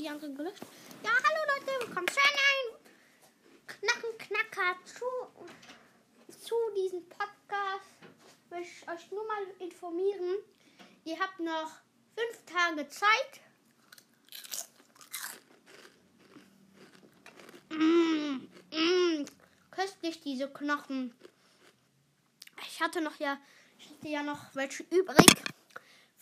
die 0.00 0.08
andere 0.08 0.32
gelöscht. 0.32 0.62
Ja, 1.04 1.10
hallo 1.10 1.40
Leute, 1.54 1.86
willkommen 1.86 2.08
zu 2.08 2.20
einem 2.20 2.78
Knackenknacker 3.66 4.78
zu, 4.86 5.04
zu 6.38 6.54
diesem 6.74 7.06
Podcast. 7.06 7.98
Ich 8.62 8.88
euch 8.88 9.10
nur 9.10 9.26
mal 9.26 9.42
informieren. 9.58 10.38
Ihr 11.04 11.18
habt 11.20 11.38
noch 11.40 11.70
fünf 12.16 12.46
Tage 12.46 12.88
Zeit. 12.88 13.40
Mm, 17.68 18.48
mm, 18.74 19.26
köstlich 19.70 20.22
diese 20.22 20.48
Knochen. 20.48 21.14
Ich 22.66 22.80
hatte 22.80 23.02
noch 23.02 23.16
ja, 23.16 23.36
ich 23.78 23.90
hatte 23.90 24.08
ja 24.08 24.22
noch 24.22 24.54
welche 24.54 24.82
übrig 24.84 25.26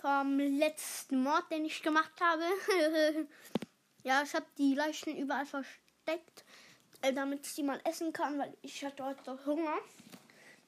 vom 0.01 0.39
letzten 0.39 1.23
Mord, 1.23 1.49
den 1.53 1.65
ich 1.65 1.81
gemacht 1.81 2.21
habe. 2.21 2.43
ja, 4.09 4.23
ich 4.23 4.35
habe 4.35 4.47
die 4.57 4.75
Leichen 4.75 5.19
überall 5.19 5.45
versteckt, 5.45 6.45
äh, 7.03 7.13
damit 7.13 7.47
ich 7.47 7.53
sie 7.53 7.63
mal 7.63 7.79
essen 7.85 8.11
kann, 8.11 8.39
weil 8.39 8.57
ich 8.63 8.83
hatte 8.83 9.05
heute 9.05 9.39
Hunger. 9.45 9.77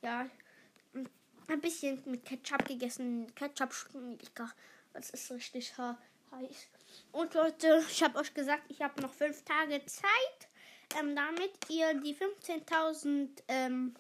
Ja, 0.03 0.29
ein 1.49 1.61
bisschen 1.63 2.03
mit 2.05 2.27
Ketchup 2.27 2.67
gegessen. 2.67 3.35
Ketchup 3.35 3.75
lecker. 3.95 4.53
Das 4.93 5.09
ist 5.09 5.31
richtig 5.31 5.73
heiß. 5.79 6.69
Und 7.13 7.33
Leute, 7.33 7.83
ich 7.91 8.03
habe 8.03 8.19
euch 8.19 8.35
gesagt, 8.35 8.65
ich 8.69 8.83
habe 8.83 9.01
noch 9.01 9.15
fünf 9.15 9.43
Tage 9.43 9.87
Zeit, 9.87 10.49
ähm, 10.99 11.17
damit 11.17 11.53
ihr 11.71 11.95
die 11.95 12.15
15.000 12.15 13.43
ähm, 13.49 13.95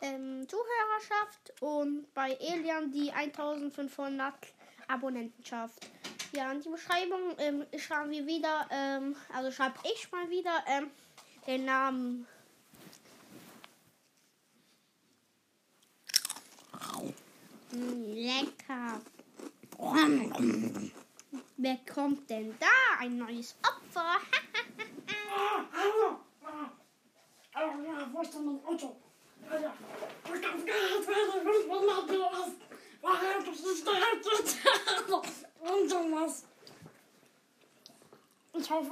ähm, 0.00 0.48
Zuhörerschaft 0.48 1.60
und 1.60 2.12
bei 2.14 2.32
Elian 2.32 2.90
die 2.90 3.12
1500 3.12 4.34
Abonnenten 4.88 5.44
schafft. 5.44 5.90
Ja, 6.34 6.50
in 6.50 6.60
die 6.60 6.68
Beschreibung 6.68 7.36
ähm, 7.38 7.64
schreiben 7.78 8.10
wir 8.10 8.26
wieder, 8.26 8.66
ähm, 8.70 9.14
also 9.32 9.52
schreibe 9.52 9.78
ich 9.84 10.10
mal 10.10 10.28
wieder 10.28 10.64
ähm, 10.66 10.90
den 11.46 11.64
Namen. 11.64 12.26
Lecker. 17.70 19.00
Wer 21.56 21.78
kommt 21.92 22.28
denn 22.30 22.54
da? 22.58 22.66
Ein 22.98 23.18
neues 23.18 23.56
Opfer. 23.62 24.16
Wo 28.12 28.22
ist 28.22 28.34
denn 28.34 28.44
mein 28.44 28.64
Auto? 28.64 28.96
Alter, 29.48 29.72
ich 30.34 30.40
darf 30.40 30.64
Geld 30.64 31.06
werden, 31.06 31.46
wenn 31.46 31.68
man 31.68 31.86
mal 31.86 32.16
los. 32.16 32.50
Warum 33.02 33.44
das 33.44 33.60
ist 33.60 33.86
der 33.86 33.92
Und 35.60 35.90
sowas. 35.90 36.44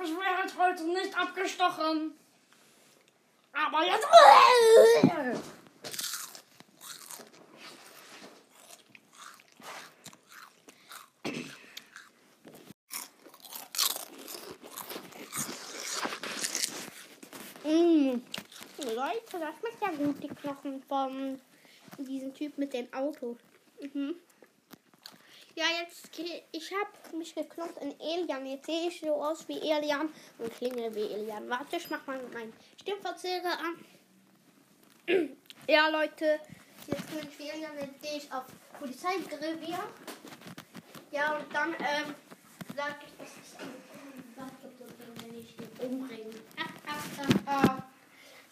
Ich 0.04 0.10
werde 0.10 0.58
heute 0.58 0.82
nicht 0.84 1.16
abgestochen. 1.16 2.14
Aber 3.52 3.84
jetzt. 3.84 4.06
Mm. 17.64 18.20
Leute, 18.78 19.38
das 19.38 19.54
schmeckt 19.60 19.80
ja 19.82 19.90
gut, 20.04 20.20
die 20.20 20.28
Knochen 20.28 20.82
von 20.88 21.40
diesem 21.98 22.34
Typ 22.34 22.58
mit 22.58 22.72
dem 22.72 22.92
Auto. 22.92 23.36
Mhm. 23.80 24.16
Ja, 25.54 25.64
jetzt, 25.82 26.10
ich 26.52 26.72
habe 26.72 27.16
mich 27.16 27.34
geklopft 27.34 27.76
in 27.82 27.98
Elian. 28.00 28.46
Jetzt 28.46 28.66
sehe 28.66 28.88
ich 28.88 29.00
so 29.00 29.14
aus 29.14 29.46
wie 29.48 29.58
Elian 29.58 30.08
und 30.38 30.54
klinge 30.56 30.94
wie 30.94 31.12
Elian. 31.12 31.48
Warte, 31.50 31.76
ich 31.76 31.90
mach 31.90 32.06
mal 32.06 32.18
meinen 32.32 32.54
Stimmverzehrer 32.80 33.58
an. 33.58 33.76
ja, 35.68 35.88
Leute, 35.88 36.40
jetzt 36.86 37.10
bin 37.10 37.28
ich 37.28 37.38
wie 37.38 37.50
Elian. 37.50 37.78
Jetzt 37.78 38.02
sehe 38.02 38.16
ich 38.16 38.32
auf 38.32 38.44
Polizeirevier. 38.78 39.78
Ja, 41.10 41.36
und 41.36 41.54
dann, 41.54 41.74
ähm, 41.74 42.14
sag 42.74 42.96
ich, 43.06 43.12
das 43.18 43.28
ist 43.28 43.60
ein 43.60 43.74
Waldgeputtel, 44.34 45.12
wenn 45.20 45.38
ich 45.38 45.54
ihn 45.58 46.00
umbringe. 46.00 46.30
Ah, 46.56 46.70
ah, 46.86 47.66
ah. 47.66 47.82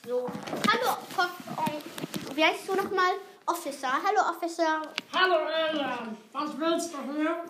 So, 0.07 0.31
hallo, 0.69 0.97
komm, 1.17 1.31
ähm, 1.67 2.37
wie 2.37 2.45
heißt 2.45 2.69
du 2.69 2.75
nochmal? 2.75 3.15
Officer. 3.51 3.89
Hallo, 3.89 4.21
Officer. 4.31 4.81
Hallo 5.13 5.49
Elian, 5.49 6.17
was 6.33 6.57
willst 6.57 6.95
du 6.95 6.99
hier? 7.13 7.45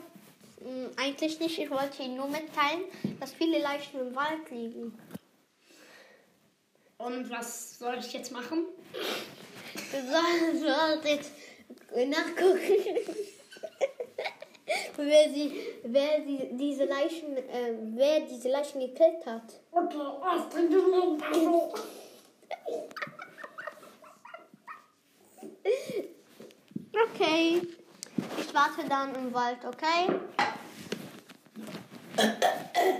Hm, 0.63 0.89
eigentlich 0.97 1.39
nicht. 1.39 1.59
Ich 1.59 1.71
wollte 1.71 2.03
Ihnen 2.03 2.17
nur 2.17 2.29
mitteilen, 2.29 2.85
dass 3.21 3.35
viele 3.35 3.59
Leichen 3.59 4.01
im 4.01 4.17
Wald 4.17 4.51
liegen. 4.51 4.99
Und 6.97 7.31
was 7.31 7.79
soll 7.79 7.99
ich 7.99 8.11
jetzt 8.15 8.33
machen? 8.33 8.65
Du 9.75 10.61
sollst 10.63 11.05
jetzt 11.05 11.33
nachgucken, 11.95 12.57
wer, 14.97 15.29
sie, 15.29 15.53
wer 15.85 16.25
sie, 16.25 16.49
diese 16.53 16.85
Leichen, 16.85 17.37
äh, 17.37 17.75
wer 17.95 18.21
diese 18.21 18.49
Leichen 18.49 18.81
gekillt 18.81 19.27
hat. 19.27 19.61
Okay, 19.71 19.99
was 19.99 20.49
trinken 20.49 20.73
wir 20.73 21.19
denn? 21.19 21.23
Hallo. 21.31 21.75
Okay. 27.21 27.61
Ich 28.39 28.55
warte 28.55 28.89
dann 28.89 29.15
im 29.15 29.35
Wald, 29.35 29.59
okay? 29.67 30.09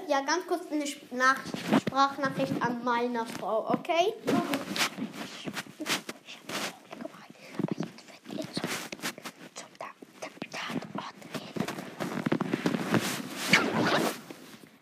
Ja, 0.09 0.21
ganz 0.21 0.47
kurz 0.47 0.71
eine 0.71 0.85
Sp- 0.85 1.09
Nach 1.13 1.37
Sprachnachricht 1.81 2.53
an 2.61 2.85
meiner 2.85 3.25
Frau, 3.25 3.71
okay? 3.71 4.13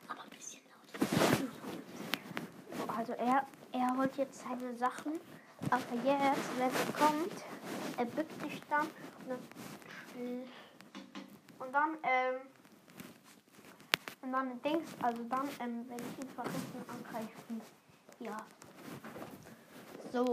Aber 0.09 0.22
ein 0.22 0.31
bisschen 0.37 0.60
laut. 0.69 2.97
Also 2.97 3.12
er, 3.15 3.43
er 3.72 3.97
holt 4.08 4.16
jetzt 4.16 4.42
seine 4.42 4.74
Sachen, 4.76 5.20
aber 5.70 5.94
jetzt, 6.04 6.56
wenn 6.56 6.70
er 6.70 6.92
kommt, 6.92 7.44
er 7.96 8.04
bückt 8.06 8.41
sich 8.41 8.60
dann 8.70 8.86
und 8.86 9.28
dann, 9.28 9.38
und 11.58 11.72
dann, 11.72 11.96
ähm, 12.02 12.41
und 14.22 14.32
dann 14.32 14.62
Dings, 14.62 14.91
also 15.02 15.22
dann, 15.24 15.48
ähm, 15.60 15.84
wenn 15.88 15.98
ich 15.98 16.24
ihn 16.24 16.30
von 16.34 16.44
hinten 16.44 16.91
angreifen. 16.91 17.60
Ja. 18.20 18.36
So. 20.12 20.24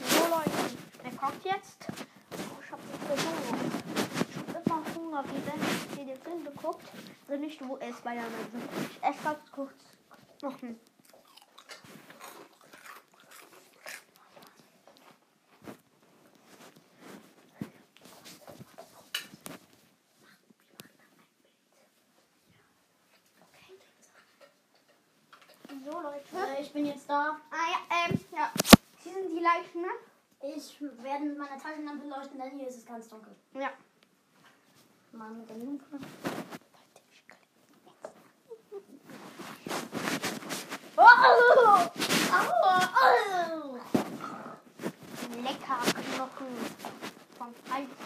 So 0.00 0.24
Leute, 0.30 0.50
er 1.04 1.16
kommt 1.16 1.44
jetzt. 1.44 1.86
Oh, 2.32 2.62
ich 2.64 2.70
hab 2.70 2.80
nicht 2.84 3.02
so 3.06 3.14
Hunger. 3.28 3.58
Ich 4.30 4.54
hab 4.54 4.66
immer 4.66 4.82
Hunger, 4.94 5.24
wie 5.24 5.57
Film 6.18 6.44
geguckt. 6.44 6.86
Also 7.28 7.40
nicht, 7.40 7.66
wo 7.66 7.76
er 7.76 7.92
Spider-Man 7.92 8.50
sind. 8.52 8.64
Ich 8.90 9.02
esse 9.02 9.22
ganz 9.22 9.50
kurz 9.50 9.72
noch 10.42 10.62
ein. 10.62 10.78
So 25.84 26.00
Leute. 26.00 26.24
Äh, 26.34 26.62
ich 26.62 26.72
bin 26.72 26.86
jetzt 26.86 27.08
da. 27.08 27.36
Ah 27.50 27.54
ja, 27.70 28.08
ähm, 28.10 28.20
ja. 28.32 28.52
Hier 29.02 29.12
sind 29.12 29.30
die 29.30 29.40
Leichen, 29.40 29.82
ne? 29.82 29.88
Ich 30.56 30.80
werde 30.80 31.24
mit 31.24 31.38
meiner 31.38 31.58
Taschenlampe 31.58 32.06
leuchten, 32.06 32.38
denn 32.38 32.58
hier 32.58 32.68
ist 32.68 32.78
es 32.78 32.86
ganz 32.86 33.08
dunkel. 33.08 33.34
Ja. 33.54 33.70
Mit 35.18 35.50
der 35.50 35.56
Lupe. 35.56 35.98
Oh! 40.96 41.02
Aua! 42.32 42.90
Oh! 43.02 43.78
Lecker 45.42 45.82
Knochen 45.92 46.54
vom 47.36 47.52
Alten. 47.68 47.97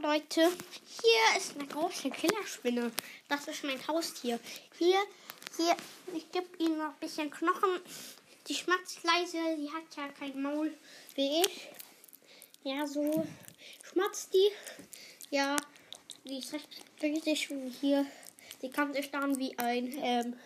Leute, 0.00 0.40
hier 0.40 1.36
ist 1.36 1.54
eine 1.54 1.66
große 1.66 2.10
Killerspinne. 2.10 2.90
Das 3.28 3.46
ist 3.46 3.62
mein 3.62 3.86
Haustier. 3.86 4.40
Hier, 4.78 4.98
hier, 5.56 5.76
ich 6.14 6.30
gebe 6.30 6.46
ihm 6.58 6.78
noch 6.78 6.94
ein 6.94 6.98
bisschen 7.00 7.30
Knochen. 7.30 7.80
Die 8.48 8.54
schmatzt 8.54 9.02
leise, 9.04 9.38
die 9.58 9.70
hat 9.70 9.84
ja 9.96 10.08
kein 10.08 10.40
Maul 10.40 10.72
wie 11.14 11.42
ich. 11.42 11.68
Ja, 12.64 12.86
so 12.86 13.26
schmatzt 13.82 14.32
die. 14.32 14.50
Ja, 15.30 15.56
die 16.24 16.38
ist 16.38 16.52
recht 16.52 16.68
riesig 17.02 17.50
und 17.50 17.70
hier. 17.80 18.06
Die 18.62 18.70
kann 18.70 18.94
sich 18.94 19.10
dann 19.10 19.38
wie 19.38 19.58
ein, 19.58 19.92
ähm, 20.02 20.36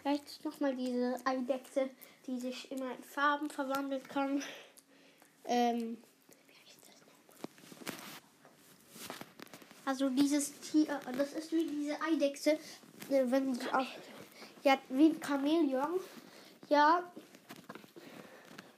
vielleicht 0.00 0.44
nochmal 0.44 0.74
diese 0.74 1.20
Eidechse, 1.24 1.90
die 2.26 2.38
sich 2.38 2.70
immer 2.70 2.94
in 2.94 3.04
Farben 3.04 3.50
verwandeln 3.50 4.02
kann. 4.04 4.42
Ähm, 5.44 5.98
wie 6.46 6.54
heißt 6.54 6.78
das 6.86 7.00
noch? 7.06 7.18
Also 9.88 10.10
dieses 10.10 10.52
Tier, 10.60 11.00
das 11.16 11.32
ist 11.32 11.50
wie 11.50 11.66
diese 11.66 11.96
Eidechse, 12.02 12.58
äh, 13.08 13.24
wenn 13.24 13.54
sie 13.54 13.72
auch, 13.72 13.86
ja, 14.62 14.76
wie 14.90 15.06
ein 15.06 15.22
Chamäleon. 15.22 15.98
Ja, 16.68 17.02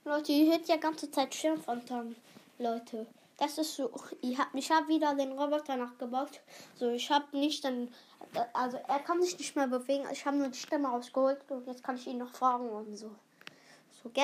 Leute, 0.04 0.30
ihr 0.30 0.52
hört 0.52 0.68
ja 0.68 0.76
ganze 0.76 1.10
Zeit 1.10 1.34
Schimpfantan, 1.34 2.14
Leute. 2.60 3.08
Das 3.38 3.58
ist 3.58 3.74
so, 3.74 3.90
ich 4.20 4.38
habe 4.38 4.56
ich 4.56 4.70
hab 4.70 4.86
wieder 4.86 5.12
den 5.16 5.32
Roboter 5.32 5.76
nachgebaut. 5.76 6.40
So, 6.76 6.90
ich 6.90 7.10
habe 7.10 7.36
nicht 7.36 7.64
dann, 7.64 7.92
also 8.52 8.76
er 8.76 9.00
kann 9.00 9.20
sich 9.20 9.36
nicht 9.36 9.56
mehr 9.56 9.66
bewegen. 9.66 10.04
Ich 10.12 10.24
habe 10.24 10.36
nur 10.36 10.46
die 10.48 10.58
Stimme 10.58 10.86
rausgeholt 10.86 11.40
und 11.48 11.66
jetzt 11.66 11.82
kann 11.82 11.96
ich 11.96 12.06
ihn 12.06 12.18
noch 12.18 12.30
fragen 12.30 12.68
und 12.68 12.96
so. 12.96 13.10
So, 14.00 14.10
gell? 14.10 14.22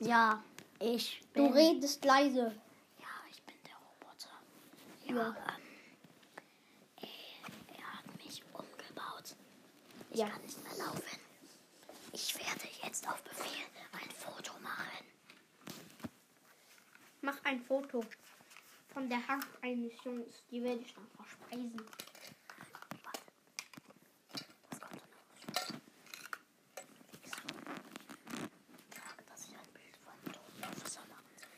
Ja, 0.00 0.42
ich 0.80 1.22
Du 1.32 1.46
redest 1.46 2.04
leise. 2.04 2.52
Ja, 2.98 3.08
ich 3.30 3.40
bin 3.44 3.54
der 3.64 3.76
Roboter. 3.76 4.34
Ja. 5.14 5.28
Ähm, 5.28 5.34
er, 7.02 7.76
er 7.76 7.86
hat 7.98 8.06
mich 8.24 8.42
umgebaut. 8.52 9.36
Ich 10.10 10.18
Ja. 10.18 10.28
kann 10.28 10.42
nicht 10.42 10.62
mehr 10.62 10.76
laufen. 10.86 11.18
Ich 12.12 12.34
werde 12.36 12.68
jetzt 12.82 13.08
auf 13.08 13.22
Befehl 13.22 13.64
ein 13.92 14.10
Foto 14.10 14.52
machen. 14.60 15.06
Mach 17.20 17.36
ein 17.44 17.60
Foto 17.62 18.04
von 18.92 19.08
der 19.08 19.26
Hand 19.28 19.46
eines 19.62 19.92
Jungs. 20.04 20.42
Die 20.50 20.62
werde 20.62 20.80
ich 20.80 20.92
dann 20.94 21.06
verspeisen. 21.16 21.80
Was 24.70 24.80
kommt 24.80 24.92
denn 24.92 25.00
Ich 27.22 27.30
sage, 27.30 27.44
dass 29.28 29.46
ich 29.46 29.54
ein 29.56 29.72
Bild 29.72 29.96
vom 30.04 30.32
toten 30.32 30.64
Officer 30.64 31.00
machen 31.08 31.30
soll. 31.36 31.48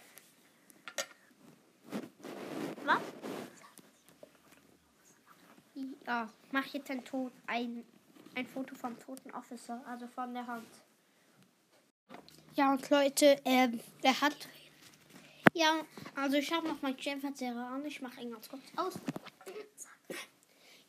Was? 2.87 3.03
Ja, 6.07 6.29
mach 6.53 6.67
jetzt 6.67 6.91
ein, 6.91 7.05
Tod, 7.05 7.33
ein, 7.47 7.85
ein 8.35 8.47
Foto 8.47 8.75
vom 8.75 8.99
toten 8.99 9.31
Officer, 9.33 9.83
also 9.87 10.07
von 10.07 10.35
der 10.35 10.47
Hand. 10.47 10.67
Ja, 12.55 12.73
und 12.73 12.89
Leute, 12.91 13.41
ähm, 13.45 13.81
der 14.03 14.21
hat. 14.21 14.37
Ja, 15.55 15.81
also 16.15 16.37
ich 16.37 16.53
habe 16.53 16.69
noch 16.69 16.81
meinen 16.83 16.99
Schirmverzehrer 16.99 17.67
an. 17.67 17.85
Ich 17.87 18.01
mache 18.01 18.21
ihn 18.21 18.31
ganz 18.31 18.49
kurz 18.49 18.63
aus. 18.77 18.95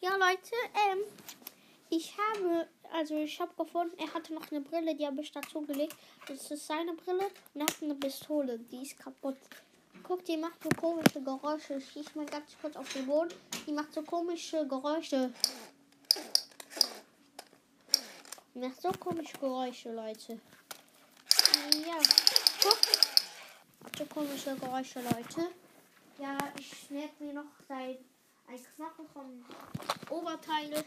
Ja, 0.02 0.16
Leute, 0.18 0.52
ähm, 0.92 1.00
ich 1.90 2.14
habe, 2.18 2.68
also 2.92 3.16
ich 3.18 3.40
habe 3.40 3.52
gefunden, 3.56 3.98
er 3.98 4.14
hatte 4.14 4.34
noch 4.34 4.52
eine 4.52 4.62
Brille, 4.62 4.96
die 4.96 5.06
habe 5.06 5.22
ich 5.22 5.32
dazugelegt. 5.32 5.96
Das 6.28 6.52
ist 6.52 6.68
seine 6.68 6.94
Brille 6.94 7.26
und 7.54 7.62
er 7.62 7.68
hat 7.68 7.82
eine 7.82 7.96
Pistole, 7.96 8.60
die 8.60 8.82
ist 8.82 9.00
kaputt. 9.00 9.38
Guck, 10.08 10.24
die 10.26 10.38
macht 10.38 10.62
so 10.62 10.70
komische 10.70 11.20
Geräusche. 11.20 11.76
Ich 11.76 11.92
schieß 11.92 12.14
mal 12.14 12.28
ganz 12.28 12.52
kurz 12.62 12.76
auf 12.76 12.92
den 12.94 13.08
Boden. 13.08 13.34
Die 13.66 13.72
macht 13.72 13.92
so 13.92 14.04
komische 14.04 14.68
Geräusche. 14.68 15.34
Die 18.54 18.60
macht 18.60 18.80
so 18.80 18.92
komische 18.92 19.36
Geräusche, 19.40 19.92
Leute. 19.92 20.40
Ja, 21.88 21.98
guck. 22.62 22.78
Macht 23.82 23.98
so 23.98 24.06
komische 24.06 24.56
Geräusche, 24.56 25.02
Leute. 25.02 25.52
Ja, 26.20 26.38
ich 26.60 26.90
merke 26.92 27.24
mir 27.24 27.34
noch 27.34 27.46
ein 27.70 27.98
Knochen 28.76 29.08
vom 29.12 29.46
Oberteile. 30.10 30.86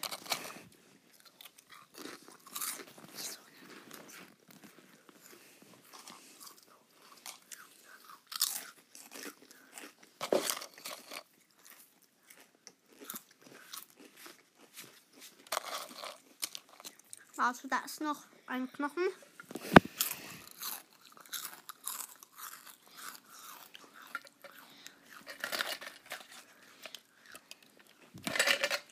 Also 17.49 17.67
da 17.67 17.79
ist 17.79 18.03
noch 18.03 18.25
ein 18.47 18.71
Knochen. 18.71 19.09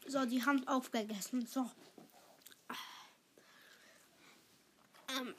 So, 0.07 0.25
die 0.25 0.43
Hand 0.43 0.67
aufgegessen. 0.67 1.47
So. 1.47 1.71
Ähm, 5.11 5.35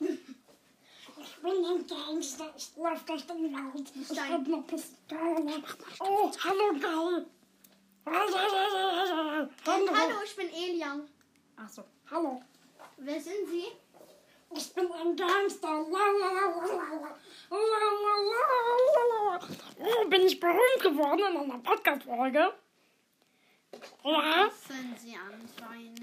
Ich 0.00 1.36
bin 1.36 1.64
ein 1.66 1.86
Gangster. 1.86 2.54
Ich 2.56 2.74
lauf 2.76 3.04
durch 3.04 3.26
den 3.26 3.52
Wald. 3.52 3.92
Ich 3.94 4.18
hab 4.18 4.46
ne 4.46 4.62
Pistole. 4.62 5.62
Oh, 6.00 6.32
hallo, 6.44 6.72
geil. 6.80 7.26
Hallo, 8.06 10.22
ich 10.24 10.34
bin 10.34 10.48
Elian. 10.48 11.06
Achso, 11.64 11.84
hallo. 12.10 12.42
Wer 12.96 13.20
sind 13.20 13.48
Sie? 13.48 13.66
Ich 14.54 14.74
bin 14.74 14.90
ein 14.90 15.14
Gangster. 15.14 15.86
Oh, 19.78 20.08
bin 20.08 20.22
ich 20.22 20.40
berühmt 20.40 20.82
geworden 20.82 21.20
in 21.20 21.36
einer 21.36 21.58
Podcast-Folge? 21.58 22.52
Ja. 24.04 24.42
Dürfen 24.42 24.96
Sie 24.98 25.16
anscheinend. 25.16 26.00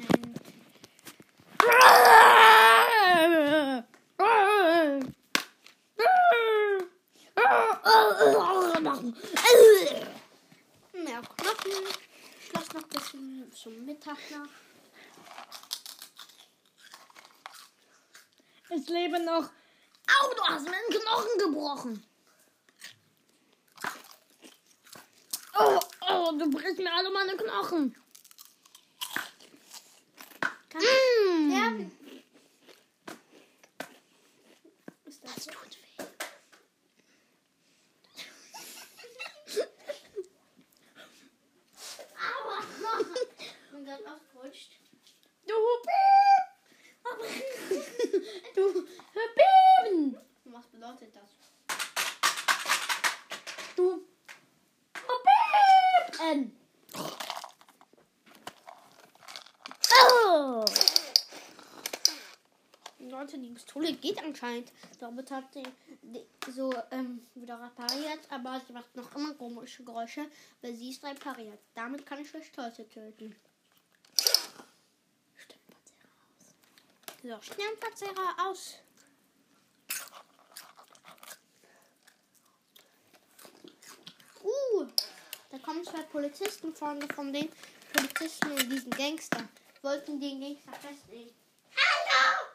Mehr 10.93 11.21
Knochen. 11.21 11.85
Schloss 12.47 12.73
noch 12.73 12.83
bis 12.83 13.61
zum 13.61 13.85
Mittag 13.85 14.17
nach. 14.31 14.68
Ich 18.71 18.87
lebe 18.87 19.19
noch. 19.23 19.43
Au, 20.07 20.33
du 20.35 20.43
hast 20.43 20.63
mir 20.65 20.75
einen 20.75 20.89
Knochen 21.01 21.37
gebrochen. 21.39 22.03
Oh, 25.59 25.79
oh, 26.09 26.31
du 26.37 26.49
brichst 26.49 26.77
mir 26.79 26.93
alle 26.93 27.09
meine 27.11 27.35
Knochen. 27.35 27.95
Kann 30.69 30.81
Mm. 30.81 31.91
Das 35.05 35.19
Das 35.21 35.43
so? 35.45 35.51
tut 35.51 35.77
weh. 35.77 36.05
Aua, 42.15 42.57
Knochen. 42.77 43.15
Ich 43.39 43.71
bin 43.71 43.85
gerade 43.85 44.03
ausgerutscht. 44.07 44.71
Du 45.47 45.55
Piep. 45.85 46.47
Du 48.55 48.73
Piep. 48.73 50.19
Was 50.45 50.65
bedeutet 50.67 51.15
das? 51.15 51.29
Du 53.75 54.05
Piep. 54.93 56.19
Ähm. 56.21 56.55
Oh. 59.91 60.65
Leute, 63.19 63.37
die 63.37 63.49
Pistole 63.49 63.91
geht 63.93 64.23
anscheinend. 64.23 64.71
Damit 65.01 65.29
hat 65.29 65.43
sie 65.53 65.63
so 66.53 66.73
ähm, 66.91 67.25
wieder 67.35 67.61
repariert, 67.61 68.19
aber 68.29 68.61
sie 68.65 68.71
macht 68.71 68.95
noch 68.95 69.13
immer 69.13 69.33
komische 69.33 69.83
Geräusche, 69.83 70.25
weil 70.61 70.73
sie 70.75 70.91
ist 70.91 71.03
repariert. 71.03 71.59
Damit 71.75 72.05
kann 72.05 72.21
ich 72.21 72.33
euch 72.33 72.55
Leute 72.55 72.87
töten. 72.87 73.35
So, 77.21 77.41
Sternverzehrer 77.41 78.47
aus. 78.47 78.75
Uh, 84.41 84.87
da 85.51 85.57
kommen 85.59 85.83
zwei 85.83 86.03
Polizisten 86.03 86.73
vorne 86.73 87.05
von 87.13 87.33
den 87.33 87.51
Polizisten 87.91 88.51
und 88.51 88.69
diesen 88.71 88.91
Gangster. 88.91 89.43
Wollten 89.81 90.19
den 90.21 90.39
Gangster 90.39 90.71
festnehmen. 90.73 91.33
Hallo, 91.75 92.47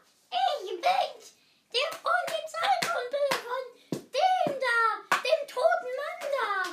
ich 0.65 0.71
bin's, 0.71 1.33
der 1.73 1.99
Polizeikontrolle 1.99 3.37
von 3.45 3.63
dem 3.93 4.61
da, 4.61 5.19
dem 5.23 5.49
toten 5.49 5.93
Mann 6.01 6.31
da. 6.39 6.71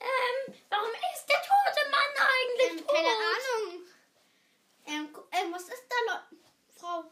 Ähm, 0.00 0.54
warum 0.70 0.90
ist 1.14 1.26
der 1.28 1.40
tote 1.42 1.90
Mann 1.90 2.12
eigentlich 2.18 2.70
Ähm, 2.70 2.86
tot? 2.86 2.94
keine 2.94 3.08
Ahnung. 3.08 3.82
Ähm, 4.86 5.12
gu- 5.12 5.28
ähm, 5.32 5.52
was 5.52 5.62
ist 5.62 5.84
da, 5.88 6.12
Leute? 6.12 6.36
Frau? 6.76 7.04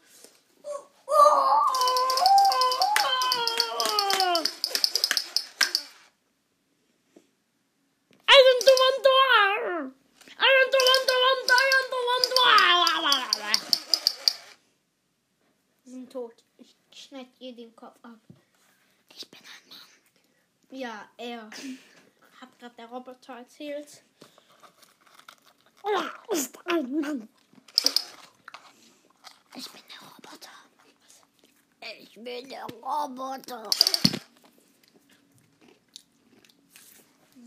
Den 17.54 17.75
Kopf 17.75 17.97
ab. 18.02 18.19
Ich 19.14 19.28
bin 19.28 19.40
ein 19.40 19.69
Mann. 19.69 20.78
Ja, 20.78 21.09
er. 21.16 21.50
Hat 22.40 22.59
gerade 22.59 22.75
der 22.76 22.87
Roboter 22.87 23.35
erzählt. 23.35 24.02
Er 25.83 26.35
ist 26.35 26.59
ein 26.66 27.00
Mann. 27.00 27.28
Ich 29.54 29.71
bin 29.71 29.83
der 29.90 30.09
Roboter. 30.09 30.50
Ich 31.99 32.14
bin 32.14 32.49
der 32.49 32.64
Roboter. 32.64 33.71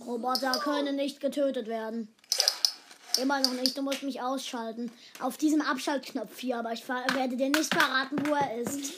Roboter 0.06 0.52
können 0.60 0.96
nicht 0.96 1.20
getötet 1.20 1.68
werden. 1.68 2.14
Immer 3.22 3.42
noch 3.42 3.54
nicht, 3.54 3.78
du 3.78 3.84
musst 3.84 4.04
mich 4.04 4.22
ausschalten. 4.22 4.92
Auf 5.20 5.38
diesem 5.38 5.62
Abschaltknopf 5.62 6.40
hier, 6.40 6.58
aber 6.58 6.74
ich 6.74 6.88
werde 6.88 7.38
dir 7.38 7.50
nicht 7.50 7.74
verraten, 7.74 8.26
wo 8.26 8.34
er 8.34 8.62
ist. 8.62 8.94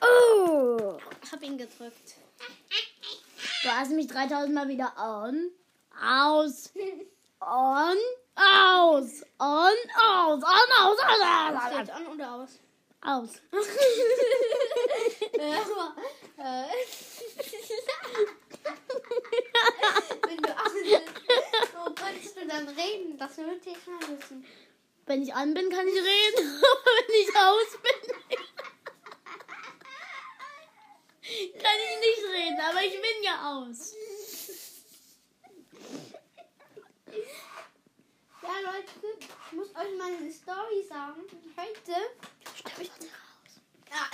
Oh! 0.00 0.98
Hab 1.30 1.42
ihn 1.42 1.58
gedrückt. 1.58 2.14
Du 3.62 3.68
hast 3.68 3.90
mich 3.90 4.06
3000 4.06 4.54
Mal 4.54 4.68
wieder 4.68 4.92
on, 4.96 5.50
aus, 6.00 6.70
on, 7.40 7.96
aus, 8.36 9.24
on, 9.38 9.72
aus, 9.96 10.42
on, 10.42 10.42
aus, 10.42 10.98
aus, 10.98 11.00
aus, 11.00 11.72
Steht 11.72 11.90
an 11.90 12.06
oder 12.06 12.34
aus? 12.34 12.50
aus. 13.02 13.30
Wenn 20.26 20.36
du 20.38 20.50
aus 20.50 20.72
bist, 20.72 21.74
wo 21.74 21.90
könntest 21.94 22.36
du 22.36 22.46
dann 22.46 22.68
reden? 22.68 23.18
Das 23.18 23.36
würde 23.38 23.60
ich 23.64 23.86
mal 23.86 24.00
wissen. 24.16 24.44
Wenn 25.06 25.22
ich 25.22 25.34
an 25.34 25.54
bin, 25.54 25.70
kann 25.70 25.88
ich 25.88 25.94
reden. 25.94 26.62
Aber 26.62 26.90
wenn 27.08 27.14
ich 27.20 27.36
aus 27.36 27.78
bin, 27.82 28.38
kann 31.28 31.76
ich 31.84 32.00
nicht 32.00 32.24
reden. 32.32 32.60
Aber 32.60 32.82
ich 32.82 32.92
bin 32.92 33.22
ja 33.22 33.52
aus. 33.52 33.94
Ja, 38.42 38.72
Leute, 38.72 38.90
ich 39.20 39.52
muss 39.52 39.68
euch 39.68 39.98
mal 39.98 40.14
eine 40.14 40.32
Story 40.32 40.82
sagen. 40.88 41.22
Heute, 41.56 41.92
ja, 43.90 44.10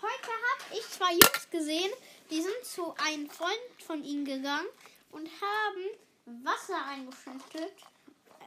heute 0.00 0.30
habe 0.30 0.74
ich 0.74 0.88
zwei 0.88 1.12
Jungs 1.12 1.50
gesehen, 1.50 1.92
die 2.30 2.40
sind 2.40 2.64
zu 2.64 2.94
einem 2.96 3.28
Freund 3.28 3.82
von 3.86 4.02
ihnen 4.02 4.24
gegangen 4.24 4.68
und 5.10 5.28
haben 5.28 6.44
Wasser 6.44 6.82
eingeschüttet 6.86 7.74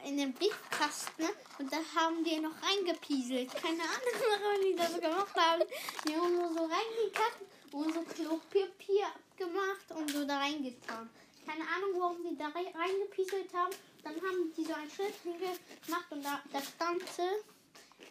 in 0.04 0.16
den 0.16 0.32
Briefkasten 0.32 1.28
und 1.58 1.72
da 1.72 1.78
haben 1.94 2.24
die 2.24 2.40
noch 2.40 2.54
reingepieselt. 2.62 3.52
Keine 3.54 3.82
Ahnung, 3.82 4.14
warum 4.40 4.62
die 4.62 4.76
das 4.76 5.00
gemacht 5.00 5.36
haben. 5.36 5.62
Die 6.06 6.16
haben 6.16 6.36
nur 6.36 6.52
so 6.52 6.64
reingekackt 6.64 7.42
und 7.76 7.94
so 7.94 8.00
Klopapier 8.02 9.06
abgemacht 9.14 9.90
und 9.94 10.10
so 10.10 10.24
da 10.24 10.38
reingetan. 10.38 11.08
Keine 11.46 11.62
Ahnung, 11.62 12.00
warum 12.00 12.16
die 12.28 12.36
da 12.36 12.46
rei- 12.46 12.72
reingepieselt 12.74 13.52
haben. 13.54 13.72
Dann 14.02 14.14
haben 14.16 14.52
die 14.56 14.64
so 14.64 14.72
einen 14.74 14.90
Schritt 14.90 15.14
hingemacht 15.22 16.10
und 16.10 16.24
da, 16.24 16.40
da 16.52 16.60
stand 16.60 17.02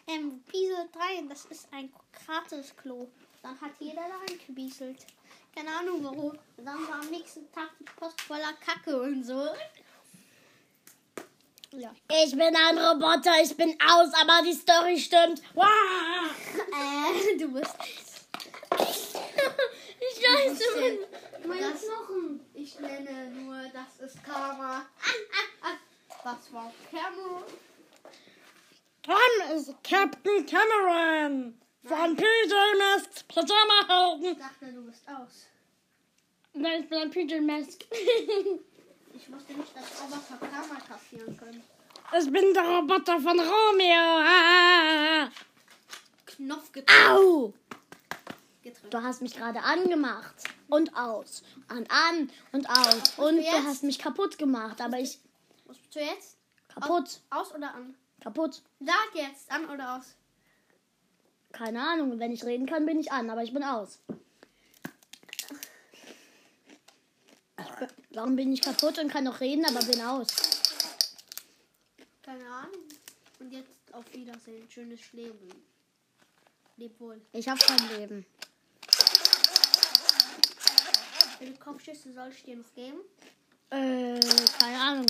ähm, 0.06 0.42
Piesel 0.50 0.88
rein. 0.96 1.28
Das 1.28 1.44
ist 1.46 1.68
ein 1.72 1.92
gratis-Klo. 2.24 3.08
Dann 3.42 3.60
hat 3.60 3.72
jeder 3.80 4.02
da 4.08 4.16
reingepieselt. 4.26 5.06
Keine 5.54 5.74
Ahnung 5.74 6.04
warum. 6.04 6.30
Und 6.56 6.64
dann 6.64 6.86
war 6.88 7.00
am 7.00 7.10
nächsten 7.10 7.50
Tag 7.52 7.70
die 7.80 7.84
Post 7.96 8.20
voller 8.20 8.52
Kacke 8.54 9.00
und 9.00 9.24
so. 9.24 9.48
Ja. 11.72 11.94
Ich 12.24 12.30
bin 12.32 12.54
ein 12.56 12.78
Roboter, 12.78 13.32
ich 13.42 13.54
bin 13.56 13.76
aus, 13.82 14.08
aber 14.22 14.42
die 14.46 14.54
Story 14.54 14.98
stimmt. 14.98 15.42
Wow. 15.54 15.66
Äh, 16.72 17.36
du 17.38 17.48
bist. 17.52 17.74
Mein, 20.80 21.48
meine 21.48 21.72
Das- 21.72 21.82
Knochen. 21.82 22.40
Ich 22.54 22.78
nenne 22.80 23.30
nur, 23.30 23.56
das 23.72 24.08
ist 24.10 24.22
Karma. 24.24 24.86
Was 26.24 26.52
war 26.52 26.72
Cameron? 26.90 27.44
Dann 29.02 29.56
ist 29.56 29.72
Captain 29.84 30.44
Cameron 30.46 31.60
von 31.84 32.16
PJ 32.16 32.54
Masks 32.78 33.22
Pyjama 33.24 33.86
Helden. 33.88 34.32
Ich 34.32 34.38
dachte, 34.38 34.72
du 34.72 34.82
bist 34.86 35.02
aus. 35.08 35.46
Nein, 36.54 36.82
ich 36.82 36.88
bin 36.88 36.98
ein 36.98 37.10
PJ 37.10 37.40
Mask. 37.40 37.84
Ich 39.14 39.32
wusste 39.32 39.52
nicht, 39.54 39.76
dass 39.76 40.02
Roboter 40.02 40.46
Karma 40.46 40.80
kassieren 40.80 41.36
können. 41.36 41.62
Ich 42.18 42.30
bin 42.32 42.52
der 42.54 42.62
Roboter 42.64 43.20
von 43.20 43.38
Romeo. 43.38 44.20
Ah. 44.24 45.28
Knopf 46.26 46.72
gedrückt. 46.72 46.90
Au! 47.08 47.52
gedrückt. 48.62 48.92
Du 48.92 49.02
hast 49.02 49.22
mich 49.22 49.34
gerade 49.36 49.60
angemacht. 49.62 50.34
Und 50.68 50.96
aus. 50.96 51.42
An, 51.68 51.86
an 51.88 52.30
und 52.52 52.68
aus. 52.68 53.18
Und 53.18 53.36
du 53.36 53.42
du 53.42 53.64
hast 53.64 53.82
mich 53.82 53.98
kaputt 53.98 54.38
gemacht. 54.38 54.80
Aber 54.80 54.98
ich. 54.98 55.20
Was 55.66 55.78
bist 55.78 55.94
du 55.94 56.00
jetzt? 56.00 56.36
Kaputt. 56.68 57.20
Aus 57.30 57.54
oder 57.54 57.74
an? 57.74 57.94
Kaputt. 58.20 58.62
Sag 58.80 59.14
jetzt, 59.14 59.50
an 59.50 59.68
oder 59.68 59.96
aus? 59.96 60.14
Keine 61.52 61.80
Ahnung. 61.80 62.18
Wenn 62.18 62.32
ich 62.32 62.44
reden 62.44 62.66
kann, 62.66 62.84
bin 62.86 62.98
ich 62.98 63.12
an. 63.12 63.30
Aber 63.30 63.42
ich 63.42 63.52
bin 63.52 63.62
aus. 63.62 64.00
Warum 68.10 68.34
bin 68.36 68.52
ich 68.52 68.62
kaputt 68.62 68.98
und 68.98 69.10
kann 69.10 69.24
noch 69.24 69.40
reden, 69.40 69.64
aber 69.66 69.84
bin 69.84 70.00
aus? 70.00 70.28
Keine 72.22 72.46
Ahnung. 72.46 72.82
Und 73.38 73.52
jetzt 73.52 73.92
auf 73.92 74.04
Wiedersehen. 74.12 74.68
Schönes 74.70 75.12
Leben. 75.12 75.48
Leb 76.76 76.98
wohl. 77.00 77.20
Ich 77.32 77.48
habe 77.48 77.60
kein 77.60 77.98
Leben. 77.98 78.26
Wie 81.38 81.46
viele 81.46 81.58
Kopfschüsse 81.58 82.12
soll 82.12 82.30
ich 82.30 82.42
dir 82.44 82.56
noch 82.56 82.72
geben? 82.74 82.98
Äh, 83.70 84.20
keine 84.58 84.80
Ahnung. 84.80 85.06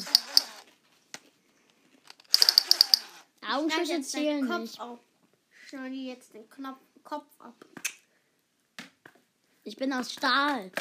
Augenschüsse 3.49 4.03
zählen 4.03 4.47
Kopf 4.47 4.61
nicht. 4.61 4.81
ab. 4.81 4.99
Schneide 5.69 5.95
jetzt 5.95 6.35
den 6.35 6.49
Knopf, 6.49 6.79
Kopf 7.05 7.27
ab. 7.39 7.55
Ich 9.63 9.77
bin 9.77 9.93
aus 9.93 10.13
Stahl. 10.13 10.73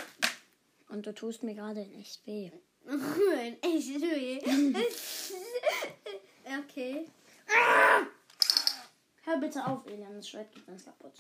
Und 0.90 1.06
du 1.06 1.14
tust 1.14 1.44
mir 1.44 1.54
gerade 1.54 1.82
in 1.82 2.00
echt 2.00 2.26
weh. 2.26 2.52
Ein 2.86 3.58
echtes 3.62 4.02
Weh. 4.02 4.40
okay. 6.60 7.08
Hör 9.24 9.38
bitte 9.38 9.66
auf, 9.66 9.86
Elian. 9.88 10.16
Das 10.16 10.30
Schwert 10.30 10.52
geht 10.54 10.66
ganz 10.66 10.86
kaputt. 10.86 11.14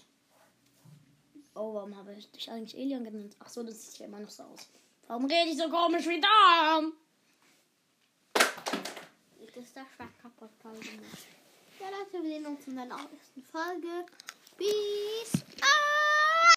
Oh, 1.55 1.73
warum 1.73 1.95
habe 1.95 2.13
ich 2.13 2.29
dich 2.31 2.51
eigentlich 2.51 2.77
Elian 2.77 3.05
genannt? 3.05 3.35
Ach 3.39 3.49
so, 3.49 3.63
das 3.63 3.91
sieht 3.91 3.99
ja 3.99 4.05
immer 4.07 4.19
noch 4.19 4.29
so 4.29 4.43
aus. 4.43 4.67
Warum 5.07 5.25
rede 5.25 5.51
ich 5.51 5.57
so 5.57 5.69
komisch 5.69 6.05
wie 6.07 6.19
da? 6.19 6.81
Jetzt 9.39 9.55
ist 9.55 9.75
der 9.75 9.85
Schwert 9.95 10.19
kaputt. 10.21 10.49
Ja, 10.63 11.87
Leute, 11.89 12.23
wir 12.23 12.29
sehen 12.29 12.45
uns 12.45 12.67
in 12.67 12.75
der 12.75 12.85
nächsten 12.85 13.41
Folge. 13.43 14.05
Bis. 14.57 15.43
Ah! 15.61 15.94